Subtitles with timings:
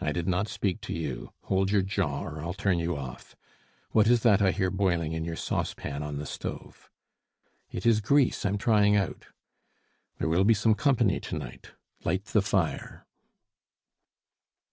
[0.00, 1.30] "I did not speak to you.
[1.44, 3.36] Hold your jaw, or I'll turn you off!
[3.92, 6.90] What is that I hear boiling in your saucepan on the stove?"
[7.70, 9.26] "It is grease I'm trying out."
[10.18, 11.70] "There will be some company to night.
[12.02, 13.06] Light the fire."